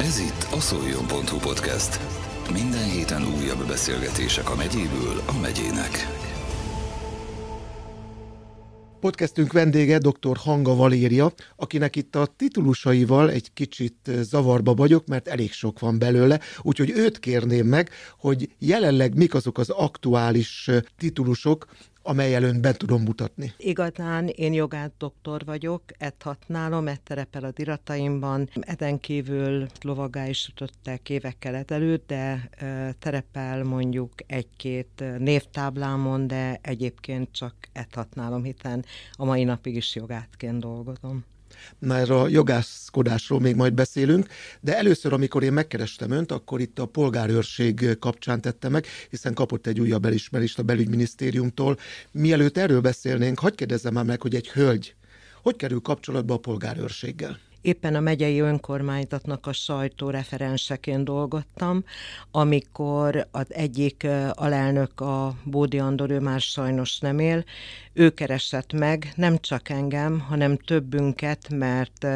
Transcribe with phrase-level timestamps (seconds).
[0.00, 2.00] Ez itt a szoljon.hu podcast.
[2.52, 6.06] Minden héten újabb beszélgetések a megyéből a megyének.
[9.00, 10.36] Podcastünk vendége dr.
[10.36, 16.40] Hanga Valéria, akinek itt a titulusaival egy kicsit zavarba vagyok, mert elég sok van belőle,
[16.62, 21.66] úgyhogy őt kérném meg, hogy jelenleg mik azok az aktuális titulusok,
[22.08, 23.52] amely előn be tudom mutatni.
[23.56, 25.82] Igazán én jogát doktor vagyok,
[26.20, 28.48] hatnálom, ett terepel a dirataimban.
[28.60, 32.50] Eden kívül lovagá is ütöttek évekkel ezelőtt, de
[32.98, 40.60] terepel mondjuk egy-két névtáblámon, de egyébként csak ett hatnálom, hiszen a mai napig is jogátként
[40.60, 41.24] dolgozom
[41.78, 44.26] már a jogászkodásról még majd beszélünk,
[44.60, 49.66] de először, amikor én megkerestem önt, akkor itt a polgárőrség kapcsán tette meg, hiszen kapott
[49.66, 51.78] egy újabb elismerést a belügyminisztériumtól.
[52.12, 54.96] Mielőtt erről beszélnénk, hagyd kérdezzem már meg, hogy egy hölgy
[55.42, 57.38] hogy kerül kapcsolatba a polgárőrséggel?
[57.60, 61.84] Éppen a megyei önkormányzatnak a sajtóreferenseként dolgottam,
[62.30, 67.44] amikor az egyik alelnök, a Bódi Andor, ő már sajnos nem él,
[67.92, 72.06] ő keresett meg nem csak engem, hanem többünket, mert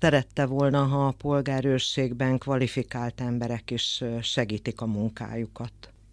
[0.00, 5.72] szerette volna, ha a polgárőrségben kvalifikált emberek is segítik a munkájukat.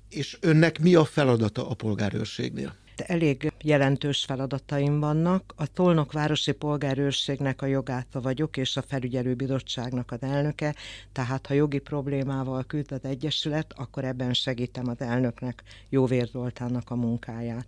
[0.10, 2.82] És önnek mi a feladata a polgárőrségnél?
[2.96, 5.54] Elég jelentős feladataim vannak.
[5.56, 10.76] A Tolnok Városi Polgárőrségnek a jogáta vagyok, és a felügyelőbizottságnak az elnöke,
[11.12, 16.96] tehát ha jogi problémával küld az Egyesület, akkor ebben segítem az elnöknek, Jóvér Zoltánnak a
[16.96, 17.68] munkáját.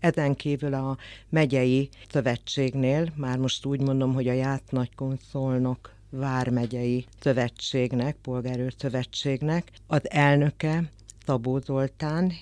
[0.00, 0.96] Ezen kívül a
[1.28, 10.10] megyei szövetségnél, már most úgy mondom, hogy a Ját Nagykonszolnok Vármegyei Szövetségnek, Polgárőr Szövetségnek az
[10.10, 10.90] elnöke
[11.26, 12.32] Szabó Zoltán,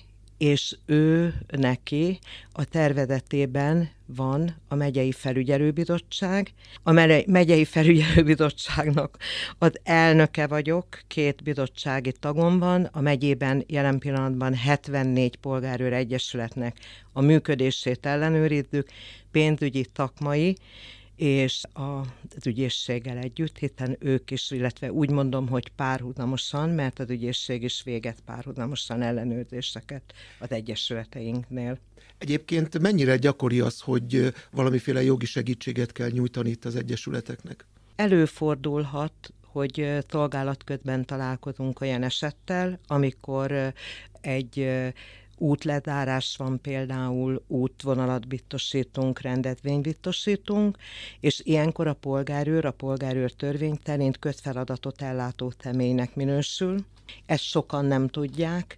[0.41, 2.19] és ő neki
[2.51, 6.53] a tervezetében van a megyei felügyelőbizottság.
[6.83, 6.91] A
[7.25, 9.17] megyei felügyelőbizottságnak
[9.57, 16.77] az elnöke vagyok, két bizottsági tagom van, a megyében jelen pillanatban 74 polgárőr egyesületnek
[17.13, 18.89] a működését ellenőrizzük,
[19.31, 20.55] pénzügyi, szakmai,
[21.21, 27.63] és az ügyészséggel együtt, hiszen ők is, illetve úgy mondom, hogy párhuzamosan, mert az ügyészség
[27.63, 31.77] is véget párhuzamosan ellenőrzéseket az egyesületeinknél.
[32.17, 37.65] Egyébként mennyire gyakori az, hogy valamiféle jogi segítséget kell nyújtani itt az egyesületeknek?
[37.95, 43.73] Előfordulhat, hogy szolgálatközben találkozunk olyan esettel, amikor
[44.21, 44.67] egy
[45.41, 50.77] útlezárás van például, útvonalat biztosítunk, rendezvényt biztosítunk,
[51.19, 56.85] és ilyenkor a polgárőr, a polgárőr törvény szerint közfeladatot ellátó személynek minősül.
[57.25, 58.77] Ezt sokan nem tudják,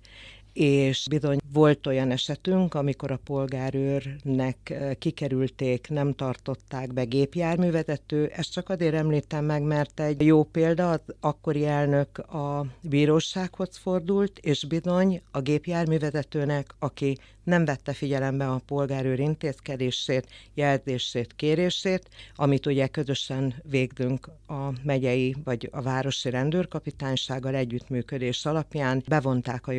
[0.53, 8.31] és bizony volt olyan esetünk, amikor a polgárőrnek eh, kikerülték, nem tartották be gépjárművezető.
[8.35, 14.39] Ezt csak azért említem meg, mert egy jó példa, az akkori elnök a bírósághoz fordult,
[14.39, 22.87] és bizony a gépjárművezetőnek, aki nem vette figyelembe a polgárőr intézkedését, jelzését, kérését, amit ugye
[22.87, 29.71] közösen végzünk a megyei vagy a városi rendőrkapitánysággal együttműködés alapján, bevonták a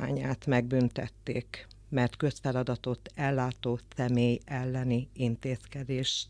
[0.00, 6.28] jogosítványát, megbüntették mert közfeladatot ellátó személy elleni intézkedést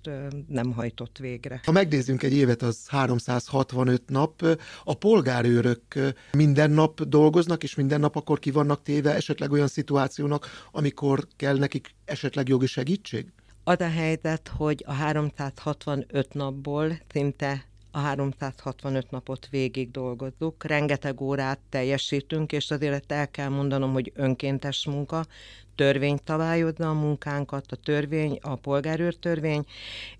[0.48, 1.60] nem hajtott végre.
[1.64, 4.58] Ha megnézzünk egy évet, az 365 nap.
[4.84, 5.82] A polgárőrök
[6.32, 11.58] minden nap dolgoznak, és minden nap akkor ki vannak téve esetleg olyan szituációnak, amikor kell
[11.58, 13.32] nekik esetleg jogi segítség?
[13.64, 21.58] Az a helyzet, hogy a 365 napból szinte a 365 napot végig dolgozzuk, rengeteg órát
[21.68, 25.26] teljesítünk, és azért el kell mondanom, hogy önkéntes munka,
[25.74, 29.64] törvény szabályozza a munkánkat, a törvény, a polgárőrtörvény,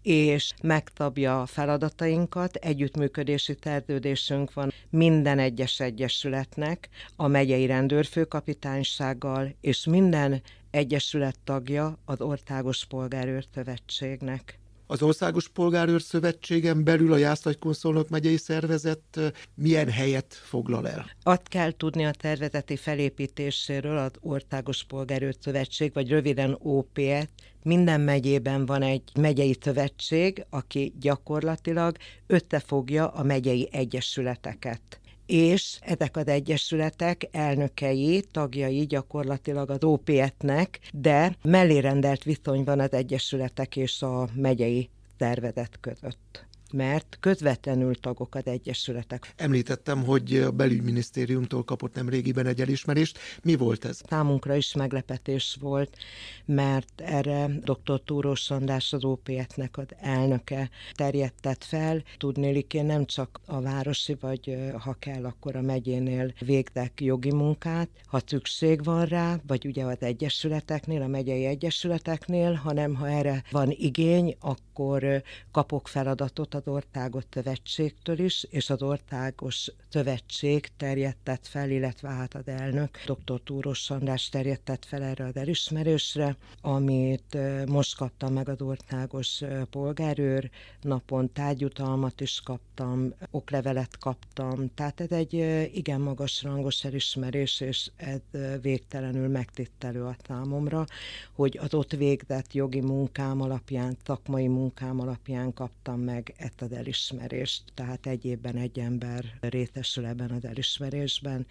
[0.03, 10.43] és megtabja a feladatainkat, együttműködési szerződésünk van minden egyes egyesületnek, a megyei rendőrfőkapitánysággal, és minden
[10.71, 14.60] egyesület tagja az Országos Polgárőrszövetségnek.
[14.91, 21.11] Az Országos Polgárőr Szövetségen belül a Jászlagykonszolnok megyei szervezet milyen helyet foglal el?
[21.23, 27.29] Azt kell tudni a tervezeti felépítéséről az Országos Polgárőr Szövetség, vagy röviden OPS,
[27.63, 31.97] minden megyében van egy megyei szövetség, aki gyakorlatilag
[32.27, 35.00] összefogja a megyei egyesületeket
[35.31, 43.77] és ezek az egyesületek elnökei, tagjai gyakorlatilag az OPS-nek, de mellérendelt viszony van az egyesületek
[43.77, 44.89] és a megyei
[45.19, 46.49] szervezet között.
[46.73, 49.33] Mert közvetlenül tagok az egyesületek.
[49.37, 53.19] Említettem, hogy a belügyminisztériumtól kapott nem régiben egy elismerést.
[53.43, 54.01] Mi volt ez?
[54.09, 55.97] Számunkra is meglepetés volt,
[56.45, 58.01] mert erre dr.
[58.05, 62.03] Túrós András az OPS-nek az elnöke terjedtett fel.
[62.19, 67.89] Tudnélik, én nem csak a városi, vagy ha kell, akkor a megyénél végdek jogi munkát,
[68.07, 73.71] ha szükség van rá, vagy ugye az egyesületeknél, a megyei egyesületeknél, hanem ha erre van
[73.71, 82.09] igény, akkor kapok feladatot az országos szövetségtől is, és az országos szövetség terjedtett fel, illetve
[82.09, 83.41] hát az elnök, dr.
[83.45, 87.37] Túros András terjedtett fel erre az elismerésre, amit
[87.67, 95.33] most kaptam meg az országos polgárőr, napon tárgyutalmat is kaptam, oklevelet kaptam, tehát ez egy
[95.75, 100.85] igen magas rangos elismerés, és ez végtelenül megtittelő a számomra,
[101.33, 107.63] hogy az ott végzett jogi munkám alapján, szakmai munkám alapján kaptam meg ezt az elismerést,
[107.75, 111.47] tehát egy évben egy ember részesül ebben az elismerésben,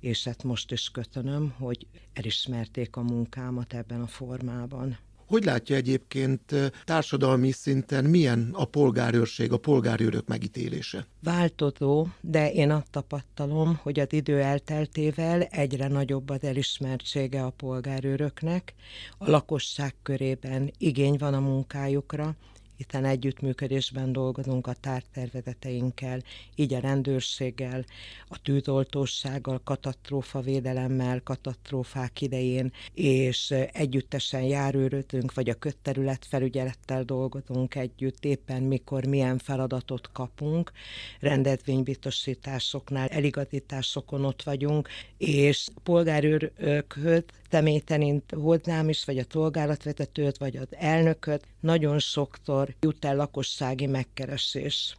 [0.00, 4.98] és ezt most is köszönöm, hogy elismerték a munkámat ebben a formában.
[5.26, 6.54] Hogy látja egyébként
[6.84, 11.06] társadalmi szinten milyen a polgárőrség, a polgárőrök megítélése?
[11.22, 18.74] Változó, de én azt tapasztalom, hogy az idő elteltével egyre nagyobb az elismertsége a polgárőröknek.
[19.18, 22.36] A lakosság körében igény van a munkájukra,
[22.86, 26.22] hiszen együttműködésben dolgozunk a tártervezeteinkkel,
[26.54, 27.84] így a rendőrséggel,
[28.28, 38.62] a tűzoltósággal, katasztrófavédelemmel, katasztrófák idején, és együttesen járőrötünk, vagy a kötterület felügyelettel dolgozunk együtt, éppen
[38.62, 40.72] mikor milyen feladatot kapunk,
[41.20, 44.88] rendezvénybiztosításoknál, eligazításokon ott vagyunk,
[45.18, 53.16] és polgárőrökhöz személytenint hozzám is, vagy a szolgálatvezetőt, vagy az elnököt, nagyon sokszor jut el
[53.16, 54.96] lakossági megkeresés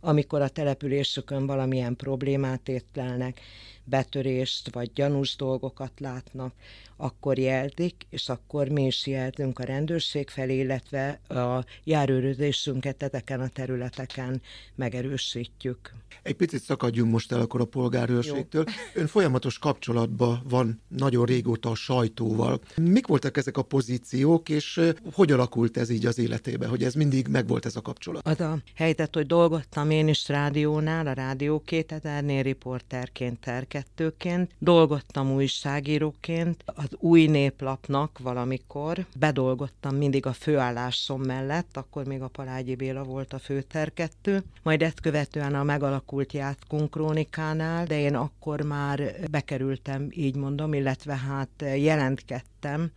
[0.00, 3.40] amikor a településükön valamilyen problémát étlelnek,
[3.84, 6.52] betörést vagy gyanús dolgokat látnak,
[6.96, 13.48] akkor jelzik, és akkor mi is jelzünk a rendőrség felé, illetve a járőrözésünket ezeken a
[13.48, 14.42] területeken
[14.74, 15.92] megerősítjük.
[16.22, 18.64] Egy picit szakadjunk most el akkor a polgárőrségtől.
[18.66, 19.00] Jó.
[19.00, 22.60] Ön folyamatos kapcsolatban van nagyon régóta a sajtóval.
[22.76, 24.80] Mik voltak ezek a pozíciók, és
[25.12, 28.26] hogy alakult ez így az életébe, hogy ez mindig megvolt ez a kapcsolat?
[28.26, 36.64] Az a helyzet, hogy dolgoztam én is rádiónál, a Rádió 2000-nél riporterként, terkettőként, dolgoztam újságíróként,
[36.84, 39.06] az új néplapnak valamikor.
[39.18, 45.00] Bedolgoztam mindig a főállásom mellett, akkor még a Palágyi Béla volt a főterkettő, majd ezt
[45.00, 52.90] követően a megalakult Jászkunk krónikánál, de én akkor már bekerültem, így mondom, illetve hát jelentkedtem,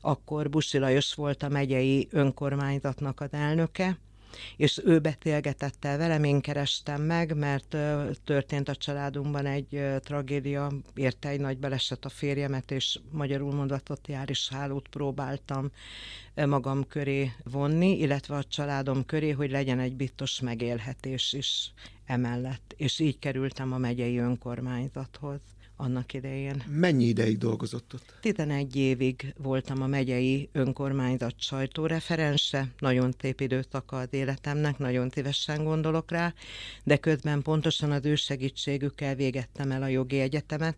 [0.00, 3.98] akkor Busi Lajos volt a megyei önkormányzatnak az elnöke,
[4.56, 7.76] és ő beszélgetett el velem, én kerestem meg, mert
[8.24, 14.30] történt a családunkban egy tragédia, érte egy nagy baleset a férjemet, és magyarul mondatot jár
[14.30, 15.70] is hálót próbáltam
[16.34, 21.72] magam köré vonni, illetve a családom köré, hogy legyen egy biztos megélhetés is
[22.06, 22.74] emellett.
[22.76, 25.40] És így kerültem a megyei önkormányzathoz
[25.82, 26.62] annak idején.
[26.66, 28.18] Mennyi ideig dolgozott ott?
[28.20, 36.10] 11 évig voltam a megyei önkormányzat sajtóreferense, nagyon szép időszaka az életemnek, nagyon szívesen gondolok
[36.10, 36.34] rá,
[36.84, 40.76] de közben pontosan az ő segítségükkel végettem el a jogi egyetemet,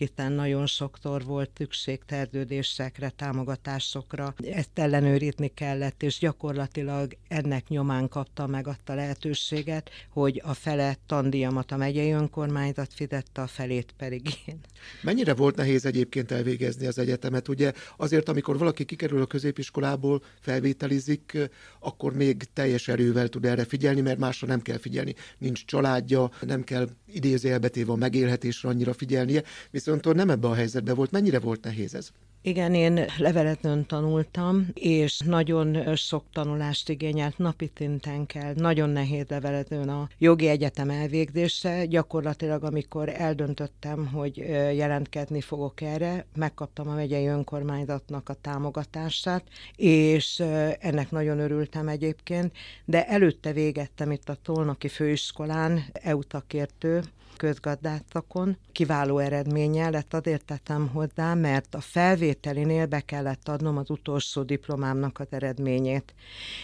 [0.00, 4.34] hiszen nagyon sokszor volt szükség szerződésekre, támogatásokra.
[4.38, 10.96] Ezt ellenőrizni kellett, és gyakorlatilag ennek nyomán kapta meg azt a lehetőséget, hogy a fele
[11.06, 14.60] tandíjamat a megyei önkormányzat fizette, a felét pedig én.
[15.02, 17.48] Mennyire volt nehéz egyébként elvégezni az egyetemet?
[17.48, 21.38] Ugye azért, amikor valaki kikerül a középiskolából, felvételizik,
[21.80, 25.14] akkor még teljes erővel tud erre figyelni, mert másra nem kell figyelni.
[25.38, 31.10] Nincs családja, nem kell idézőjelbetéve a megélhetésre annyira figyelnie, viszont nem ebbe a helyzetbe volt.
[31.10, 32.12] Mennyire volt nehéz ez?
[32.42, 39.88] Igen, én leveletön tanultam, és nagyon sok tanulást igényelt, napi szinten kell, nagyon nehéz leveletön
[39.88, 41.84] a jogi egyetem elvégzése.
[41.84, 44.36] Gyakorlatilag, amikor eldöntöttem, hogy
[44.76, 49.44] jelentkezni fogok erre, megkaptam a megyei önkormányzatnak a támogatását,
[49.76, 50.42] és
[50.78, 52.52] ennek nagyon örültem egyébként,
[52.84, 57.02] de előtte végettem itt a Tolnoki Főiskolán, EU szakértő,
[57.40, 58.56] közgazdászakon.
[58.72, 65.18] Kiváló eredménye lett, azért tettem hozzá, mert a felvételinél be kellett adnom az utolsó diplomámnak
[65.18, 66.14] az eredményét.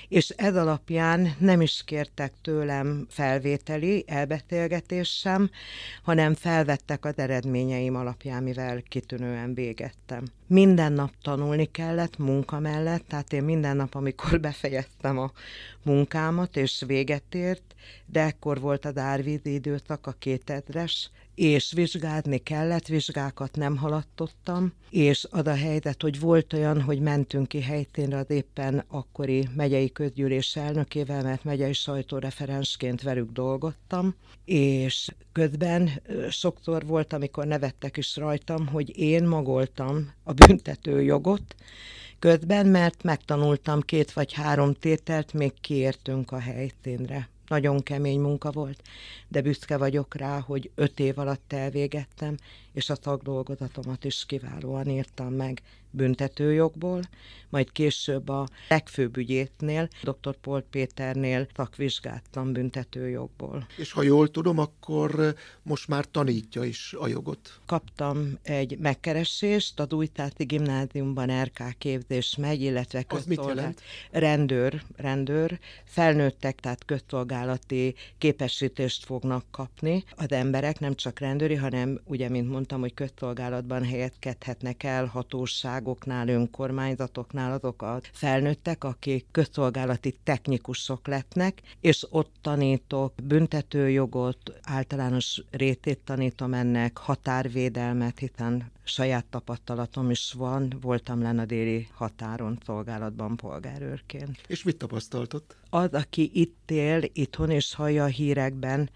[0.09, 5.51] És ez alapján nem is kértek tőlem felvételi elbetélgetés sem,
[6.03, 10.25] hanem felvettek az eredményeim alapján, mivel kitűnően végettem.
[10.47, 15.33] minden nap tanulni kellett munka mellett, tehát én minden nap, amikor befejeztem a
[15.83, 17.75] munkámat, és véget ért,
[18.07, 20.15] de ekkor volt a Dárvídi időszak, a
[20.67, 27.01] kétedres, és vizsgálni kellett, vizsgákat nem haladtottam, és ad a helyzet, hogy volt olyan, hogy
[27.01, 35.09] mentünk ki helyténre az éppen akkori megyei közgyűlés elnökével, mert megyei sajtóreferensként velük dolgottam, és
[35.33, 35.91] közben
[36.31, 41.55] sokszor volt, amikor nevettek is rajtam, hogy én magoltam a büntető jogot,
[42.19, 48.83] közben, mert megtanultam két vagy három tételt, még kiértünk a helyszínre nagyon kemény munka volt,
[49.37, 52.37] de büszke vagyok rá, hogy öt év alatt elvégettem,
[52.73, 57.03] és a tagdolgozatomat is kiválóan írtam meg büntetőjogból,
[57.49, 60.37] majd később a legfőbb ügyétnél, dr.
[60.41, 63.67] Pol Péternél szakvizsgáltam büntetőjogból.
[63.77, 67.61] És ha jól tudom, akkor most már tanítja is a jogot.
[67.67, 73.83] Kaptam egy megkeresést, az Újtáti Gimnáziumban RK képzés megy, illetve közszolgálat.
[74.11, 82.29] Rendőr, rendőr, felnőttek, tehát közszolgálati képesítést fognak kapni az emberek, nem csak rendőri, hanem ugye,
[82.29, 91.63] mint mondtam, hogy közszolgálatban helyezkedhetnek el hatóságoknál, önkormányzatoknál azok a felnőttek, akik közszolgálati technikusok lettnek,
[91.81, 101.23] és ott tanítok büntetőjogot, általános rétét tanítom ennek, határvédelmet, hiszen saját tapasztalatom is van, voltam
[101.23, 104.41] lenne a déli határon szolgálatban polgárőrként.
[104.47, 105.57] És mit tapasztaltott?
[105.71, 108.91] Az, aki itt él, itthon és hallja a hírekben,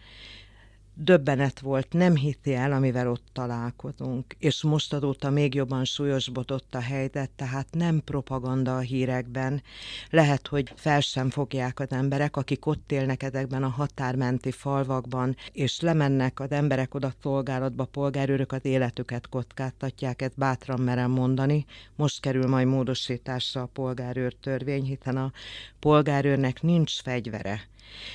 [1.02, 6.80] döbbenet volt, nem hitti el, amivel ott találkozunk, és most adóta még jobban súlyosbodott a
[6.80, 9.62] helyzet, tehát nem propaganda a hírekben.
[10.10, 15.80] Lehet, hogy fel sem fogják az emberek, akik ott élnek ezekben a határmenti falvakban, és
[15.80, 21.64] lemennek az emberek oda szolgálatba, polgárőrök az életüket kockáztatják, ezt bátran merem mondani.
[21.96, 25.32] Most kerül majd módosításra a polgárőr törvény, hiszen a
[25.80, 27.68] polgárőrnek nincs fegyvere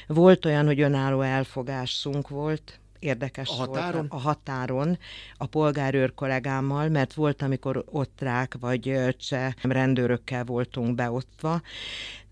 [0.07, 3.93] volt olyan, hogy önálló elfogásunk volt, érdekes a határon?
[3.93, 4.97] volt a határon
[5.37, 11.61] a polgárőr kollégámmal, mert volt, amikor ottrák vagy cseh rendőrökkel voltunk beosztva,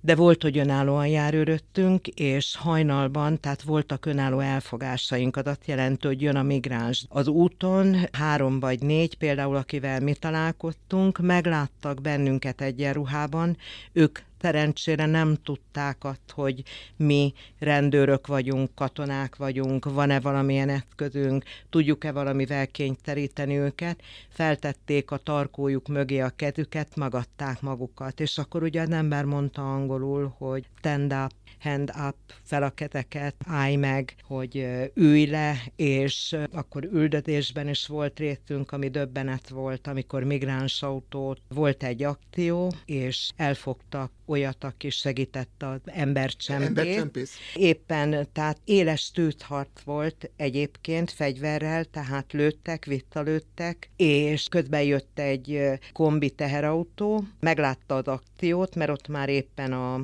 [0.06, 6.22] de volt, hogy önállóan járőröttünk, és hajnalban, tehát voltak önálló elfogásaink, az azt jelenti, hogy
[6.22, 7.06] jön a migráns.
[7.10, 13.58] Az úton három vagy négy, például akivel mi találkoztunk, megláttak bennünket egyenruhában,
[13.92, 16.64] ők szerencsére nem tudták azt, hogy
[16.96, 25.88] mi rendőrök vagyunk, katonák vagyunk, van-e valamilyen eszközünk, tudjuk-e valamivel kényszeríteni őket, feltették a tarkójuk
[25.88, 31.32] mögé a kezüket, magadták magukat, és akkor ugye az ember mondta angolul, hogy stand up,
[31.60, 38.20] hand up, fel a kezeket, állj meg, hogy ülj le, és akkor üldözésben is volt
[38.20, 45.64] részünk, ami döbbenet volt, amikor migráns autót volt egy akció, és elfogtak olyat, aki segített
[45.64, 46.68] az embercsempét.
[46.68, 47.38] Embercsempész.
[47.56, 55.62] Éppen, tehát éles tűzharc volt egyébként fegyverrel, tehát lőttek, visszalőttek, és közben jött egy
[55.94, 60.04] kombi teherautó, meglátta az akciót, mert ott már éppen a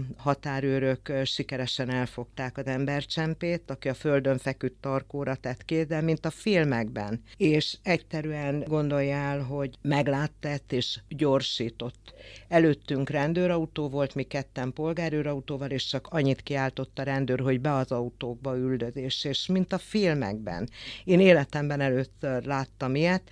[0.70, 7.22] határőrök sikeresen elfogták az embercsempét, aki a földön feküdt tarkóra tett kézzel, mint a filmekben.
[7.38, 12.14] És egyszerűen gondoljál, hogy meglátta és gyorsított.
[12.48, 17.92] Előttünk rendőrautó volt, mi ketten polgárőrautóval, és csak annyit kiáltott a rendőr, hogy be az
[17.92, 20.70] autókba üldözés, és mint a filmekben.
[21.04, 23.30] Én életemben először láttam ilyet,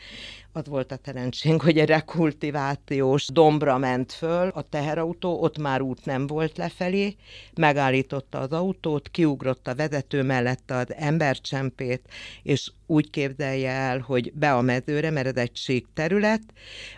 [0.58, 6.06] az volt a szerencsénk, hogy egy rekultivációs dombra ment föl a teherautó, ott már út
[6.06, 7.15] nem volt lefelé,
[7.55, 12.01] megállította az autót, kiugrott a vezető mellett az embercsempét,
[12.43, 16.41] és úgy képzelje el, hogy be a mezőre, mert ez egy sík terület,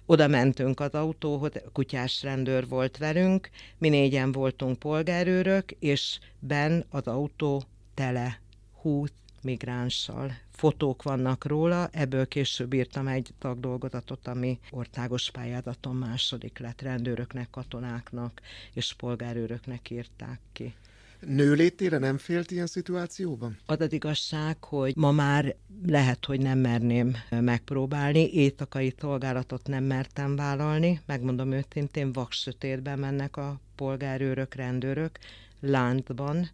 [0.06, 7.08] oda mentünk az autóhoz, kutyás rendőr volt velünk, mi négyen voltunk polgárőrök, és ben az
[7.08, 8.40] autó tele
[8.82, 9.10] 20
[9.42, 10.49] migránssal.
[10.60, 18.42] Fotók vannak róla, ebből később írtam egy tagdolgozatot, ami országos pályázaton második lett rendőröknek, katonáknak
[18.74, 20.74] és polgárőröknek írták ki.
[21.20, 23.58] Nőlétére nem félt ilyen szituációban?
[23.66, 30.36] Az az igazság, hogy ma már lehet, hogy nem merném megpróbálni, éjszakai szolgálatot nem mertem
[30.36, 35.20] vállalni, megmondom őszintén, vaksötétben mennek a polgárőrök, rendőrök,
[35.60, 36.50] láncban,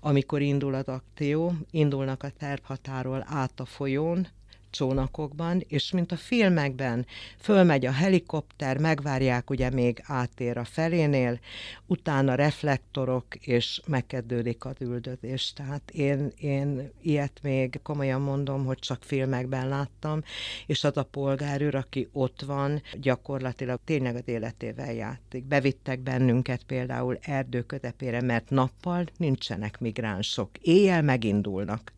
[0.00, 4.26] amikor indul az akció, indulnak a tervhatáról át a folyón,
[4.70, 7.06] csónakokban, és mint a filmekben,
[7.38, 11.38] fölmegy a helikopter, megvárják, ugye még átér a felénél,
[11.86, 15.52] utána reflektorok, és megkezdődik az üldözés.
[15.52, 20.22] Tehát én, én ilyet még komolyan mondom, hogy csak filmekben láttam,
[20.66, 25.44] és az a polgárőr, aki ott van, gyakorlatilag tényleg az életével játszik.
[25.44, 31.92] Bevittek bennünket például erdő közepére, mert nappal nincsenek migránsok, éjjel megindulnak.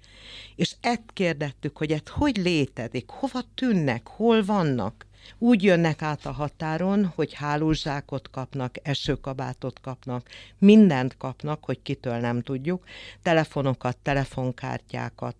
[0.56, 5.06] És ezt kérdettük, hogy ez hogy létezik, hova tűnnek, hol vannak.
[5.38, 12.42] Úgy jönnek át a határon, hogy hálózsákot kapnak, esőkabátot kapnak, mindent kapnak, hogy kitől nem
[12.42, 12.84] tudjuk,
[13.22, 15.36] telefonokat, telefonkártyákat,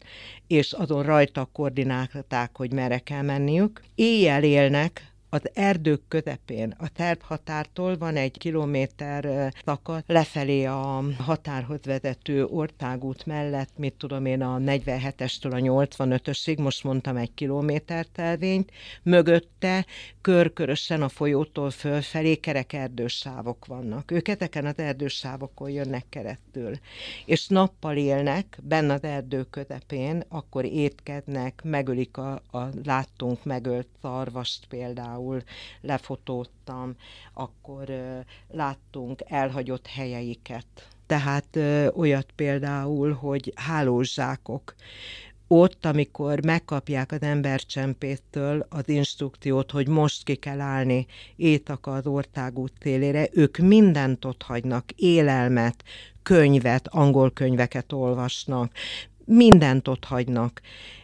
[0.47, 3.83] és azon rajta koordinálták, hogy merre kell menniük.
[3.95, 12.45] Éjjel élnek, az erdők közepén, a tervhatártól van egy kilométer szakasz lefelé a határhoz vezető
[12.45, 18.71] ortágút mellett, mit tudom én, a 47-estől a 85-ösig, most mondtam egy kilométer tervényt,
[19.03, 19.87] mögötte
[20.21, 24.11] körkörösen a folyótól fölfelé kerek erdősávok vannak.
[24.11, 26.79] Ők ezeken az erdősávokon jönnek keresztül.
[27.25, 34.67] És nappal élnek, benne az erdő közepén, akkor étkednek, megölik a, a láttunk megölt szarvast
[34.69, 35.43] például, például
[35.81, 36.97] lefotóztam,
[37.35, 37.89] akkor
[38.49, 40.67] láttunk elhagyott helyeiket.
[41.07, 41.59] Tehát
[41.95, 44.75] olyat például, hogy hálózsákok
[45.51, 51.07] ott, amikor megkapják az embercsempéttől az instrukciót, hogy most ki kell állni
[51.37, 55.85] Éjtaka az országút télére, ők mindent ott hagynak, élelmet,
[56.23, 58.73] könyvet, angol könyveket olvasnak,
[59.25, 60.61] mindent ott hagynak,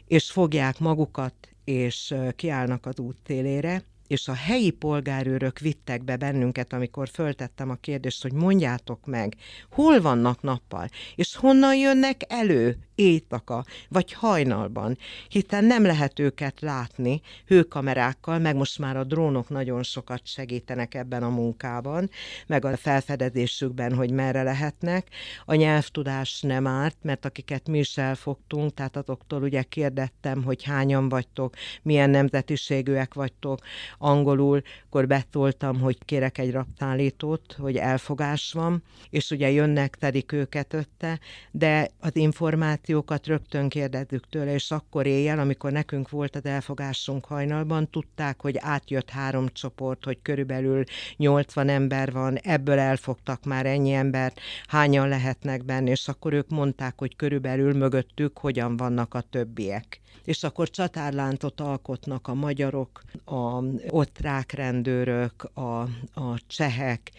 [0.06, 3.83] és fogják magukat, és kiállnak az út télére,
[4.14, 9.35] és a helyi polgárőrök vittek be bennünket, amikor föltettem a kérdést, hogy mondjátok meg,
[9.71, 17.21] hol vannak nappal, és honnan jönnek elő éjszaka, vagy hajnalban, hiszen nem lehet őket látni
[17.47, 22.11] hőkamerákkal, meg most már a drónok nagyon sokat segítenek ebben a munkában,
[22.47, 25.09] meg a felfedezésükben, hogy merre lehetnek.
[25.44, 31.09] A nyelvtudás nem árt, mert akiket mi is elfogtunk, tehát azoktól ugye kérdettem, hogy hányan
[31.09, 33.61] vagytok, milyen nemzetiségűek vagytok,
[34.04, 40.73] angolul, akkor betoltam, hogy kérek egy raptállítót, hogy elfogás van, és ugye jönnek, tedik őket
[40.73, 41.18] ötte,
[41.50, 47.90] de az információkat rögtön kérdezzük tőle, és akkor éjjel, amikor nekünk volt az elfogásunk hajnalban,
[47.90, 50.84] tudták, hogy átjött három csoport, hogy körülbelül
[51.16, 56.94] 80 ember van, ebből elfogtak már ennyi embert, hányan lehetnek benne, és akkor ők mondták,
[56.96, 64.52] hogy körülbelül mögöttük hogyan vannak a többiek és akkor csatárlántot alkotnak a magyarok, a osztrák
[64.52, 65.80] rendőrök, a,
[66.15, 67.12] a csehek,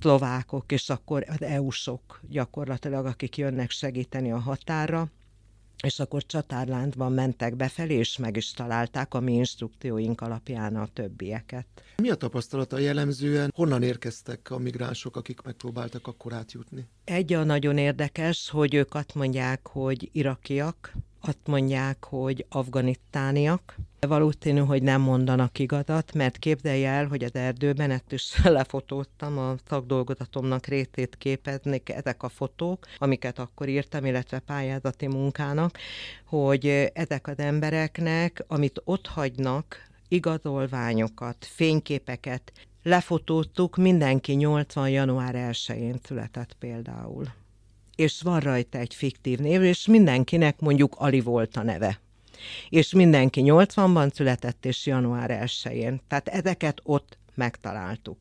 [0.00, 5.10] szlovákok, és akkor az EU-sok gyakorlatilag, akik jönnek segíteni a határa,
[5.82, 11.66] és akkor csatárlántban mentek befelé, és meg is találták a mi instrukcióink alapján a többieket.
[11.96, 13.52] Mi a tapasztalata jellemzően?
[13.54, 16.86] Honnan érkeztek a migránsok, akik megpróbáltak akkor átjutni?
[17.04, 20.92] Egy a nagyon érdekes, hogy ők azt mondják, hogy irakiak,
[21.26, 23.76] azt mondják, hogy afganitániak.
[24.00, 29.54] Valószínű, hogy nem mondanak igazat, mert képzelj el, hogy az erdőben, ezt is lefotóztam, a
[29.68, 35.78] szakdolgozatomnak részét képeznék ezek a fotók, amiket akkor írtam, illetve pályázati munkának,
[36.24, 44.88] hogy ezek az embereknek, amit ott hagynak, igazolványokat, fényképeket, lefotóztuk, mindenki 80.
[44.88, 47.24] január 1-én született például
[47.96, 52.00] és van rajta egy fiktív név, és mindenkinek mondjuk Ali volt a neve.
[52.68, 56.00] És mindenki 80-ban született, és január 1-én.
[56.08, 58.18] Tehát ezeket ott megtaláltuk.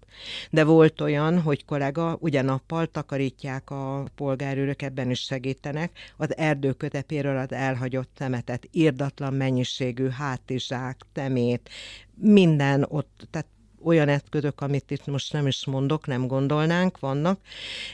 [0.49, 6.71] De volt olyan, hogy kollega ugye nappal takarítják a polgárőrök, ebben is segítenek, az erdő
[6.71, 11.69] közepéről az elhagyott szemetet, írdatlan mennyiségű hátizsák, temét,
[12.15, 13.47] minden ott, tehát
[13.84, 17.39] olyan eszközök, amit itt most nem is mondok, nem gondolnánk, vannak,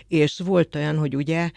[0.08, 1.52] és volt olyan, hogy ugye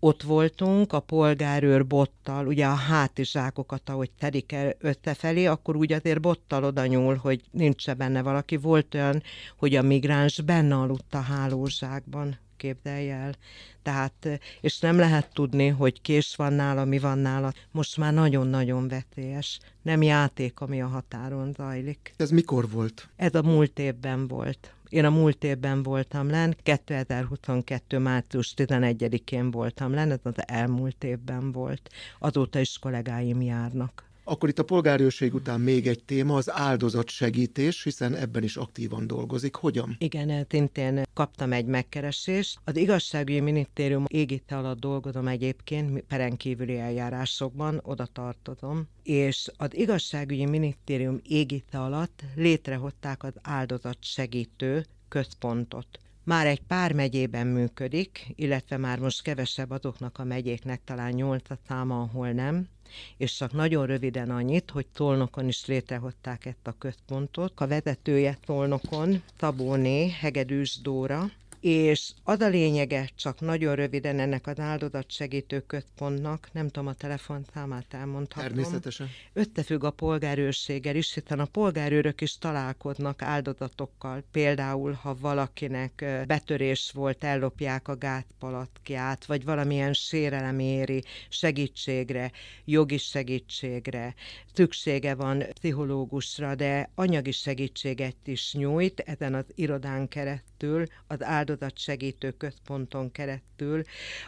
[0.00, 6.20] ott voltunk a polgárőr bottal, ugye a hátizsákokat, ahogy tedik el összefelé, akkor úgy azért
[6.20, 8.56] bottal oda nyúl, hogy nincs benne valaki.
[8.56, 9.22] Volt olyan,
[9.56, 13.34] hogy a migráns benne aludt a hálózsákban, képzelj el.
[13.82, 17.52] Tehát, és nem lehet tudni, hogy kés van nála, mi van nála.
[17.70, 19.58] Most már nagyon-nagyon vetélyes.
[19.82, 22.14] Nem játék, ami a határon zajlik.
[22.16, 23.08] Ez mikor volt?
[23.16, 24.70] Ez a múlt évben volt.
[24.88, 27.98] Én a múlt évben voltam len, 2022.
[27.98, 31.90] március 11-én voltam len, ez az elmúlt évben volt.
[32.18, 34.05] Azóta is kollégáim járnak.
[34.28, 39.54] Akkor itt a polgárőrség után még egy téma, az áldozatsegítés, hiszen ebben is aktívan dolgozik.
[39.54, 39.96] Hogyan?
[39.98, 42.58] Igen, szintén kaptam egy megkeresést.
[42.64, 51.20] Az igazságügyi minisztérium égite alatt dolgozom egyébként, perenkívüli eljárásokban, oda tartozom, és az igazságügyi minisztérium
[51.22, 55.86] égite alatt létrehozták az áldozatsegítő központot
[56.24, 61.58] már egy pár megyében működik, illetve már most kevesebb azoknak a megyéknek, talán nyolc a
[61.68, 62.68] száma, ahol nem,
[63.16, 67.52] és csak nagyon röviden annyit, hogy Tolnokon is létrehozták ezt a központot.
[67.56, 71.30] A vezetője Tolnokon, Tabóné, Hegedűs Dóra,
[71.66, 77.94] és az a lényege, csak nagyon röviden ennek az áldozatsegítő központnak, nem tudom a telefonszámát
[77.94, 78.48] elmondhatom.
[78.48, 79.08] Természetesen.
[79.32, 84.22] Összefügg a polgárőrséggel is, hiszen a polgárőrök is találkoznak áldozatokkal.
[84.32, 92.30] Például, ha valakinek betörés volt, ellopják a gátpalatkját, vagy valamilyen sérelem éri segítségre,
[92.64, 94.14] jogi segítségre,
[94.54, 102.30] szüksége van pszichológusra, de anyagi segítséget is nyújt ezen az irodán keresztül, az áldozat segítő
[102.30, 103.82] központon keresztül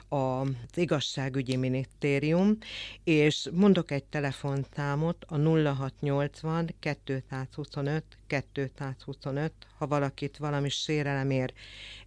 [0.09, 2.59] az igazságügyi minisztérium,
[3.05, 6.75] és mondok egy telefonszámot, a 0680
[7.07, 11.53] 225 225, ha valakit valami sérelem ér,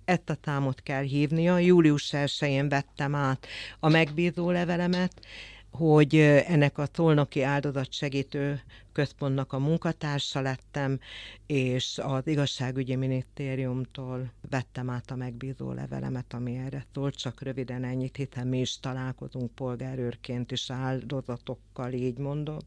[0.06, 1.58] ezt a számot kell hívnia.
[1.58, 3.48] Július 1-én vettem át
[3.80, 5.26] a megbízó levelemet,
[5.72, 11.00] hogy ennek a Tolnoki áldozatsegítő központnak a munkatársa lettem,
[11.46, 18.16] és az igazságügyi minisztériumtól vettem át a megbízó levelemet, ami erre szólt, csak röviden ennyit,
[18.16, 22.58] hiszen mi is találkozunk polgárőrként is áldozatokkal, így mondom,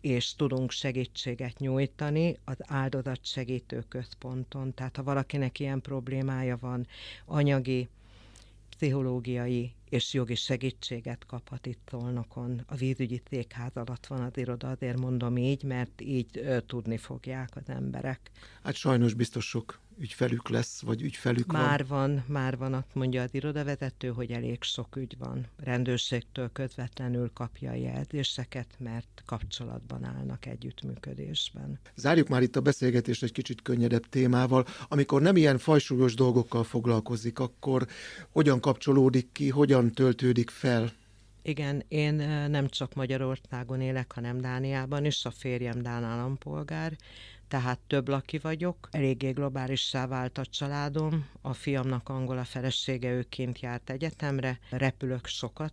[0.00, 4.74] és tudunk segítséget nyújtani az áldozatsegítő központon.
[4.74, 6.86] Tehát ha valakinek ilyen problémája van,
[7.26, 7.88] anyagi,
[8.78, 12.62] pszichológiai és jogi segítséget kaphat itt Tolnokon.
[12.66, 17.56] A vízügyi székház alatt van az iroda, azért mondom így, mert így ö, tudni fogják
[17.56, 18.30] az emberek.
[18.62, 21.98] Hát sajnos biztos sok ügyfelük lesz, vagy ügyfelük már van.
[21.98, 22.24] van.
[22.26, 25.46] Már van, azt mondja az irodavezető, hogy elég sok ügy van.
[25.56, 31.78] Rendőrségtől közvetlenül kapja a jelzéseket, mert kapcsolatban állnak együttműködésben.
[31.94, 34.66] Zárjuk már itt a beszélgetést egy kicsit könnyedebb témával.
[34.88, 37.86] Amikor nem ilyen fajsúlyos dolgokkal foglalkozik, akkor
[38.30, 40.92] hogyan kapcsolódik ki, hogyan töltődik fel?
[41.42, 42.14] Igen, én
[42.50, 46.96] nem csak Magyarországon élek, hanem Dániában is, a férjem Dán állampolgár,
[47.48, 53.22] tehát több laki vagyok, eléggé globálissá vált a családom, a fiamnak angol a felesége, ő
[53.28, 55.72] kint járt egyetemre, repülök sokat,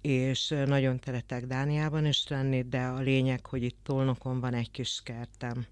[0.00, 5.00] és nagyon szeretek Dániában is lenni, de a lényeg, hogy itt Tolnokon van egy kis
[5.04, 5.66] kertem.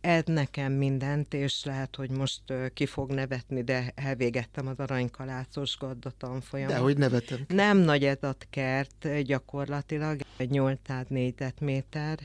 [0.00, 2.42] Ez nekem mindent, és lehet, hogy most
[2.74, 6.74] ki fog nevetni, de elvégettem az aranykalácos gaddatanfolyamot.
[6.74, 7.44] De hogy nevetem.
[7.48, 12.18] Nem nagy ez a kert gyakorlatilag, egy 800 négyzetméter,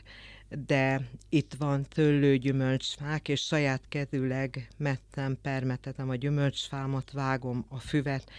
[0.65, 8.31] de itt van szőlő gyümölcsfák, és saját kezűleg mettem, permetetem a gyümölcsfámat, vágom a füvet,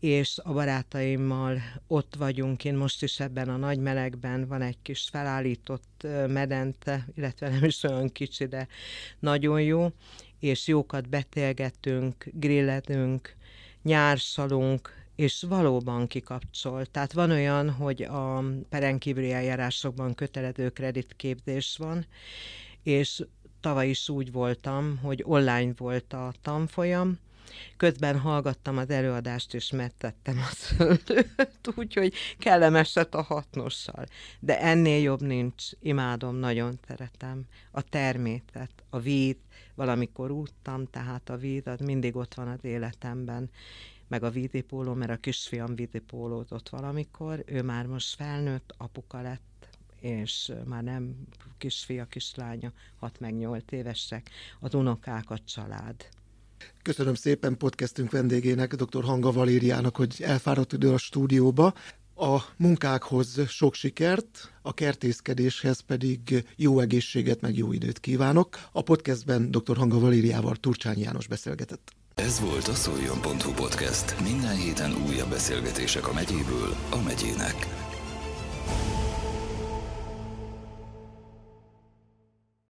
[0.00, 5.08] és a barátaimmal ott vagyunk, én most is ebben a nagy melegben van egy kis
[5.10, 8.68] felállított medence, illetve nem is olyan kicsi, de
[9.18, 9.88] nagyon jó,
[10.40, 13.34] és jókat betélgetünk, grillezünk,
[13.82, 16.86] nyársalunk, és valóban kikapcsol.
[16.86, 22.06] Tehát van olyan, hogy a perenkívüli eljárásokban kötelező kreditképzés van,
[22.82, 23.24] és
[23.60, 27.18] tavaly is úgy voltam, hogy online volt a tanfolyam,
[27.76, 34.06] Közben hallgattam az előadást, és mettettem a szőlőt, úgyhogy kellemes lett a hatnossal.
[34.40, 35.64] De ennél jobb nincs.
[35.80, 37.44] Imádom, nagyon szeretem.
[37.70, 39.36] A természet, a víz,
[39.74, 43.50] valamikor úttam, tehát a víz az mindig ott van az életemben
[44.08, 49.68] meg a vízipóló, mert a kisfiam vízipólózott valamikor, ő már most felnőtt, apuka lett,
[50.00, 51.16] és már nem
[51.58, 56.08] kisfia, kislánya, 6 meg 8 évesek, az unokák a család.
[56.82, 59.04] Köszönöm szépen podcastünk vendégének, dr.
[59.04, 61.74] Hanga Valériának, hogy elfáradt idő a stúdióba.
[62.14, 68.58] A munkákhoz sok sikert, a kertészkedéshez pedig jó egészséget, meg jó időt kívánok.
[68.72, 69.76] A podcastben dr.
[69.76, 71.92] Hanga Valériával Turcsányi János beszélgetett.
[72.22, 74.20] Ez volt a szoljon.hu podcast.
[74.20, 77.85] Minden héten újabb beszélgetések a megyéből a megyének.